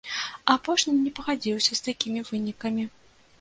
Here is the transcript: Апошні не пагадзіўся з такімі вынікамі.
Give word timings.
Апошні 0.53 0.93
не 1.01 1.11
пагадзіўся 1.19 1.71
з 1.81 1.87
такімі 1.89 2.25
вынікамі. 2.31 2.89